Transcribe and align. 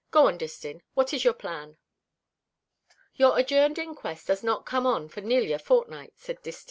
"Go 0.09 0.25
on, 0.25 0.39
Distin. 0.39 0.81
What 0.95 1.13
is 1.13 1.23
your 1.23 1.35
plan?" 1.35 1.77
"Your 3.13 3.37
adjourned 3.37 3.77
inquest 3.77 4.25
does 4.25 4.41
not 4.43 4.65
come 4.65 4.87
on 4.87 5.09
for 5.09 5.21
nearly 5.21 5.51
a 5.53 5.59
fortnight," 5.59 6.13
said 6.17 6.41
Distin. 6.41 6.59